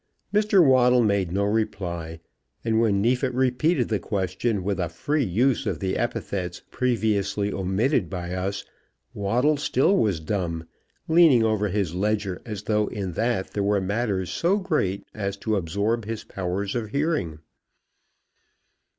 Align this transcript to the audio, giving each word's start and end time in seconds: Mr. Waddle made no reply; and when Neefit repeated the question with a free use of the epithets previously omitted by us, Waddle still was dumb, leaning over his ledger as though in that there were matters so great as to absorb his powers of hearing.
Mr. 0.33 0.65
Waddle 0.65 1.03
made 1.03 1.31
no 1.31 1.43
reply; 1.43 2.19
and 2.65 2.81
when 2.81 3.03
Neefit 3.03 3.31
repeated 3.35 3.87
the 3.89 3.99
question 3.99 4.63
with 4.63 4.79
a 4.79 4.89
free 4.89 5.23
use 5.23 5.67
of 5.67 5.79
the 5.79 5.95
epithets 5.95 6.63
previously 6.71 7.53
omitted 7.53 8.09
by 8.09 8.33
us, 8.33 8.65
Waddle 9.13 9.57
still 9.57 9.95
was 9.95 10.19
dumb, 10.19 10.67
leaning 11.07 11.43
over 11.43 11.67
his 11.67 11.93
ledger 11.93 12.41
as 12.47 12.63
though 12.63 12.87
in 12.87 13.11
that 13.11 13.51
there 13.51 13.61
were 13.61 13.79
matters 13.79 14.31
so 14.31 14.57
great 14.57 15.05
as 15.13 15.37
to 15.37 15.55
absorb 15.55 16.05
his 16.05 16.23
powers 16.23 16.73
of 16.73 16.89
hearing. 16.89 17.37